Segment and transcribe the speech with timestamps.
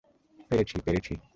[0.49, 1.13] পেরেছি, পেরেছি।